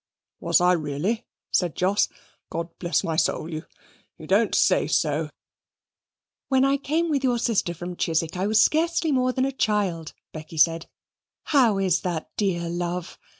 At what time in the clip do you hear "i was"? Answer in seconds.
8.35-8.59